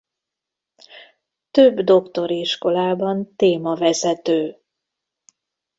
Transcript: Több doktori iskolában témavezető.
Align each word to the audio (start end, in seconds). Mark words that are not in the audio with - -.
Több 1.51 1.79
doktori 1.79 2.39
iskolában 2.39 3.35
témavezető. 3.35 4.59